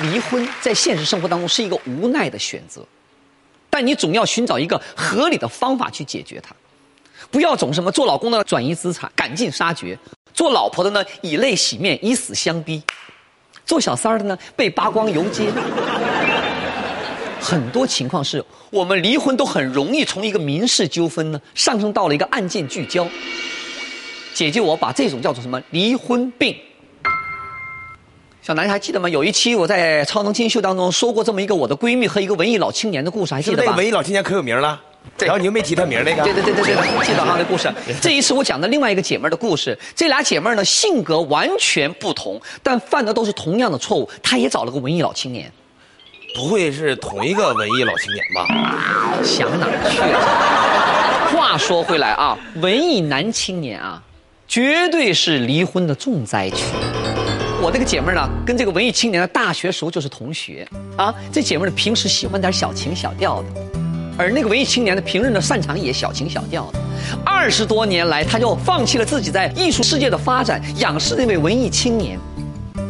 [0.00, 2.84] 离婚在现实生活当中是一个无奈的选择，
[3.68, 6.54] 但你总要寻找一个合理的方法去解决它，
[7.30, 9.98] 不要总什么做老公的转移资产、赶尽杀绝，
[10.32, 12.82] 做老婆的呢以泪洗面、以死相逼，
[13.66, 15.50] 做小三儿的呢被扒光游街。
[17.40, 23.06] 很多情况是我们离婚都很容易从一个民事纠纷呢上升到了一个案件聚焦。
[24.32, 26.56] 姐姐，我把这种叫做什么离婚病。
[28.50, 29.08] 小南还记得吗？
[29.08, 33.76] 有一期我在《超能金秀》当中说过这么一个我的闺蜜和一个文艺老青年的故事，还记得吧？
[33.76, 34.80] 文艺老青年可有名了，
[35.18, 36.24] 然后你又没提他名那个。
[36.24, 37.72] 对对对对对，记得哈那故事。
[38.02, 44.10] 这一次我讲的另外一个姐妹儿的故事，这俩姐妹儿呢性格完全不同，但犯的都是同样的错误。
[44.20, 45.48] 她也找了个文艺老青年，
[46.34, 48.48] 不会是同一个文艺老青年吧？
[49.22, 51.38] 想哪儿去了？
[51.38, 54.02] 话说回来啊，文艺男青年啊，
[54.48, 56.64] 绝对是离婚的重灾区。
[57.62, 60.66] 我这个姐妹呢，跟这个文艺青年的大学时候就是同学
[60.96, 61.14] 啊。
[61.30, 63.48] 这姐妹呢，平时喜欢点小情小调的，
[64.16, 66.80] 而那个文艺青年呢，平日呢擅长也小情小调的。
[67.22, 72.18] 二十多年来，他就放弃了自己在艺术世界的发展，仰视那位文艺青年。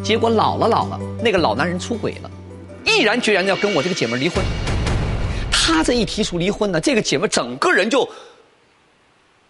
[0.04, 2.30] 结果老了老了，那个老男人出轨了，
[2.84, 4.40] 毅然决然的要跟我这个姐妹离婚。
[5.50, 8.08] 他这一提出离婚呢，这个姐妹整个人就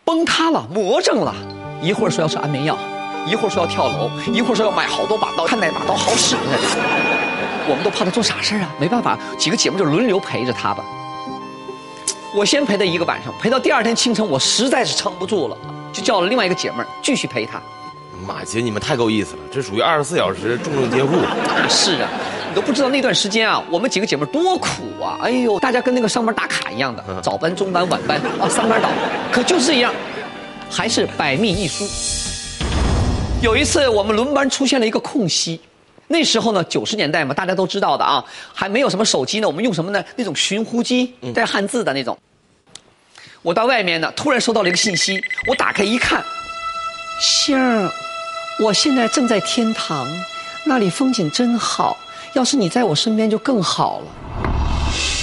[0.03, 1.35] 崩塌了，魔怔了。
[1.83, 2.79] 一会儿说要吃安眠药，
[3.27, 6.37] 一会儿说要跳楼，一会儿说要买好多把刀，看哪把刀好使。
[7.69, 10.85] 我们都怕他做傻事啊，没办法，几个姐妹就轮流陪着他吧。
[12.35, 15.57] 我先陪他一个晚上，陪到第二天清晨，我实在是撑不住了，
[15.93, 17.61] 就叫了另外一个姐妹儿继续陪他。
[18.27, 21.17] 马姐，你们太够意思了，这属于二十四小时重症监护。
[21.69, 22.09] 是啊，
[22.49, 24.69] 你都不知道那段时间啊，我们几个姐妹多苦
[25.03, 25.19] 啊！
[25.23, 28.89] 哎呦，大家跟那个上班打卡一样的，早班、中班、晚班啊，三班倒，
[29.33, 29.93] 可就是这样，
[30.71, 31.85] 还是百密一疏。
[33.41, 35.59] 有一次我们轮班出现了一个空隙，
[36.09, 40.05] 那时候呢，九十年代嘛，大家都知道的啊，还没有什么手机呢，我们用什么呢？
[40.15, 42.17] 那种寻呼机，带汉字的那种。
[43.41, 45.19] 我到外面呢，突然收到了一个信息，
[45.49, 46.23] 我打开一看，
[47.19, 47.91] 星儿，
[48.59, 50.07] 我现在正在天堂，
[50.65, 51.97] 那里风景真好。
[52.35, 54.07] 要是你在我身边就更好了。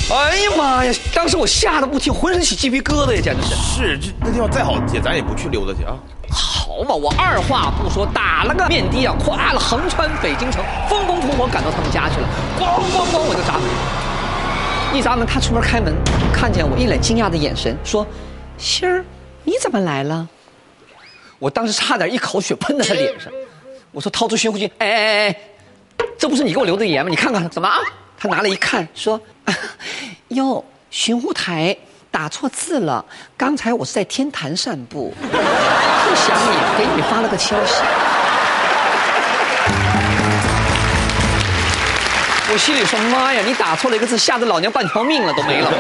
[0.10, 0.92] 哎呀妈呀！
[1.14, 3.56] 当时我吓得不轻，浑身起鸡皮疙瘩呀，简直是。
[3.56, 5.96] 是，这那地方再好，姐咱也不去溜达去啊。
[6.84, 12.28] 我二话不说，打了个面的啊，咵了横穿北京城，风风火火赶到他们家去了，
[12.60, 13.64] 咣咣咣我就砸门。
[14.94, 15.94] 一砸门，他出门开门，
[16.32, 18.06] 看见我一脸惊讶的眼神，说
[18.58, 19.04] ：“星儿，
[19.44, 20.28] 你怎么来了？”
[21.40, 23.32] 我当时差点一口血喷在他脸上，
[23.92, 25.36] 我说掏出寻呼机，哎哎哎哎，
[26.18, 27.10] 这不是你给我留的言吗？
[27.10, 27.78] 你看看怎么啊？
[28.18, 29.20] 他拿来一看，说
[30.30, 31.76] ：“哟，寻呼台
[32.18, 33.06] 打错字了，
[33.38, 35.28] 刚才我是在天坛散步，不
[36.16, 37.76] 想你，给你发了个消息。
[42.52, 45.72] ”我心里说：“妈呀，你打错了一个字，吓得老娘半条命了都没了，！”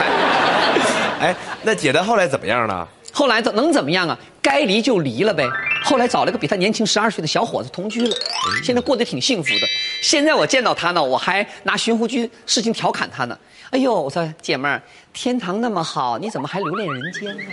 [1.19, 2.87] 哎，那姐的后来怎么样了？
[3.11, 4.15] 后来怎能怎么样啊？
[4.39, 5.43] 该离就离了呗。
[5.87, 8.15] 后来找了个比他年轻十二岁的小伙子同居了，
[8.61, 9.61] 现在过得挺幸福的。
[10.03, 13.39] 现在我见到他呢，我还拿寻呼机事情调侃他呢。
[13.69, 14.81] 哎呦，我说姐妹儿，
[15.13, 17.43] 天堂那么好，你怎么还留恋人间呢？